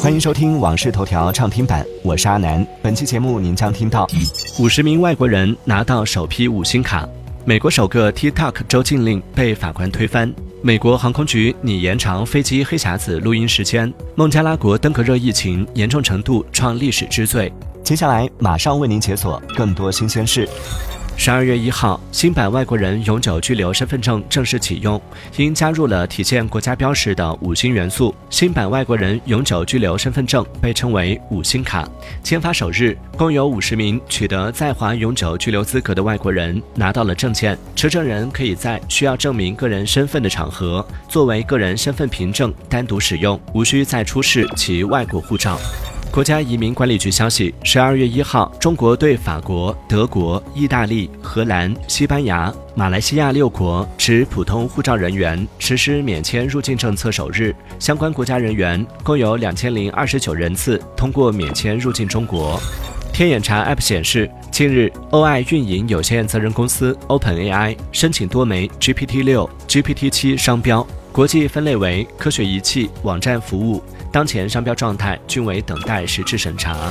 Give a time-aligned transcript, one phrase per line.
[0.00, 2.66] 欢迎收听《往事头条》畅听版，我是阿南。
[2.80, 4.06] 本期节目您将听到：
[4.58, 7.06] 五十名外国人拿到首批五星卡；
[7.44, 10.30] 美国首个 TikTok 州禁令被法官推翻；
[10.62, 17.52] 美国航空局拟延长飞机黑匣子录音时间；孟加拉国登革热疫情严重程度创历史之最。
[17.84, 20.48] 接下来马上为您解锁更多新鲜事。
[21.14, 25.00] 十二月一号，新版外国人永久居留身份证正式启用，
[25.36, 31.88] 因加入了体现国家标识的五星元素，新版外国人永久居留身份证被称为“五星卡”。
[32.24, 45.56] 签发首日，共有五十名取得在华永久居留资格的外国人拿到了证件，持证人可以在需要证明个人身份的场合作为个人身份凭证单独使用，无需再出示其外国护照。
[46.12, 62.60] 国家移民管理局消息，十二月一号，中国对法国、德国、意大利、荷兰、西班牙、马来西亚六国持普通护照人员实施免签入境政策首日，相关国家人员共有两千零二十九人次通过免签入境中国。
[63.12, 73.82] 天眼查 App 显示，近日，OI 运营有限责任公司 OpenAI 申请多枚 GPT 六、GPT 七商标，国际分类为科学仪器、网站服务。
[74.10, 76.90] 当前商标状态均为等待实质审查。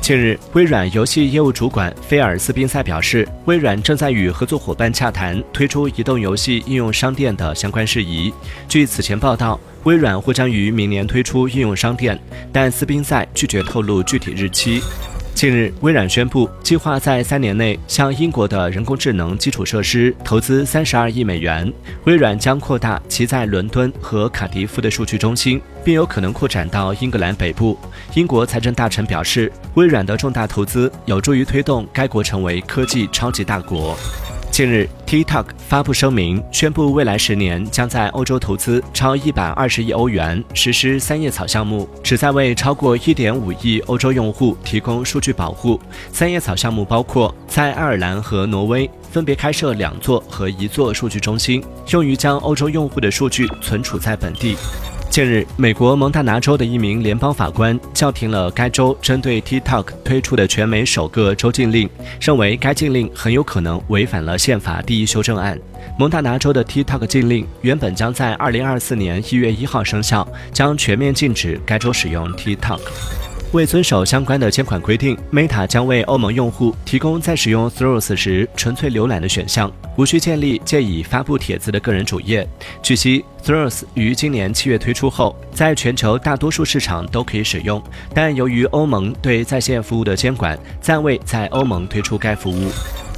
[0.00, 8.32] 近日，微软游戏业务主管菲尔斯宾塞表示，微软正在与合作伙伴洽谈推出移动游戏应用商店的相关事宜。
[8.68, 12.16] 据此前报道，微软或将于明年推出应用商店，
[12.52, 14.80] 但斯宾塞拒绝透露具体日期。
[15.36, 21.70] 近日，微软宣布计划在三年内向英国的人工智能基础设施投资三十二亿美元。
[22.04, 27.78] 微软将扩大其在伦敦和卡迪夫的数据中心，并有可能扩展到英格兰北部。
[28.14, 33.94] 英国财政大臣表示，微软的重大投资有助于推动该国成为科技超级大国。
[34.50, 45.80] 近日，TikTok 发布声明，宣布未来十年将在欧洲投资超一百二十亿欧元，实施三叶草项目，旨在为超过一点五亿欧洲用户提供数据保护。
[46.12, 54.56] 三叶草项目包括在爱尔兰和挪威分别开设两座和一座数据中心，用于将欧洲用户的数据存储在本地。
[55.16, 61.88] 近日，美国蒙大拿州的一名联邦法官叫停了该州针对 TikTok 推出的全美首个州禁令，
[62.20, 65.58] 认为该禁令很有可能违反了宪法第一修正案。
[65.98, 72.80] 蒙大拿州的 TikTok 禁令原本将在2024年1月1号生效，将全面禁止该州使用 TikTok。
[73.52, 82.46] 为遵守相关的监管规定，Meta 将为欧盟用户提供在使用 Threads 时纯粹浏览的选项，无需建立借以发布帖子的个人主页。
[82.82, 92.70] 据悉，Threads 于今年七月推出后，在全球大多数市场都可以使用，但由于欧盟对在线服务的监管，暂未在欧盟推出该服务。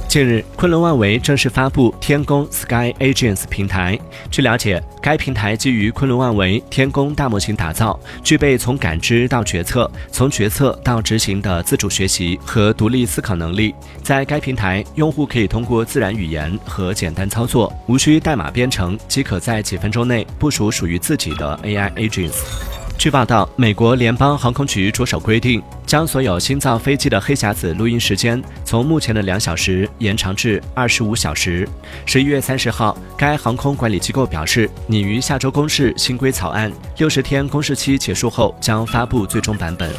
[0.09, 3.95] 近日，昆仑万维正式发布天宫 Sky Agents 平台。
[4.31, 13.75] 据了解，该平台基于昆仑万维天宫大模型打造，具备从感知到决策、从决策到执行的自主学习和独立思考能力。
[14.01, 22.78] 在该平台，用户可以通过自然语言和简单操作，无需代码编程，即可在几分钟内部署属于自己的 AI Agents。
[22.99, 31.65] 据报道，美国联邦航空局着手规定，将所有新造飞机的黑匣子录音时间从目前的两小时延长至二十五小时。
[32.05, 39.89] 十一月三十号，该航空管理机构表示，拟于下周公示新规草案，六十天公示期结束后将发布最终版本。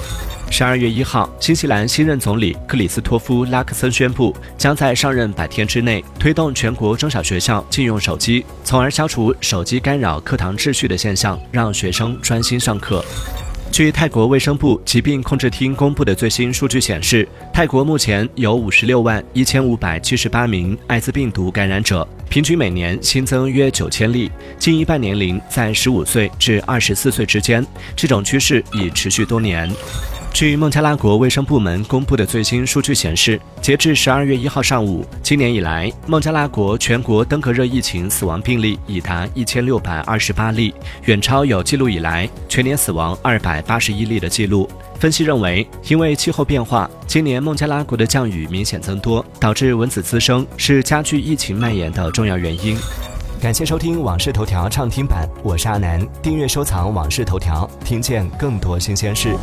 [0.53, 13.03] 十二月一号，新西兰新任总理克里斯托夫·拉克森宣布，将在上任百天之内推动全国中小学校禁用手机，从而消除手机干扰课堂秩序的现象，让学生专心上课。
[13.71, 24.29] 据泰国卫生部疾病控制厅公布的最新数据显示，泰国目前有五十六万一千五百七十八名艾滋病毒感染者，平均每年新增约九千例，
[24.59, 29.71] 近一半年龄在十五岁至二十四岁之间，这种趋势已持续多年。
[30.33, 40.73] 据孟加拉国卫生部门公布的最新数据显示，截至十二月一号上午，今年以来，孟加拉国全国登革热疫情死亡病例已达一千六百二十八例，
[41.05, 44.69] 远超有记录以来全年死亡二百八十一例的记录。
[44.99, 52.79] 分析认为，因为气候变化，今年孟加拉国的降雨明显增多，导致蚊子滋生，是加剧疫情蔓延的重要原因。
[53.43, 59.35] 感谢收听《往事头条》畅听版，我是阿南，订阅收藏《往事头条》，听见更多新鲜事。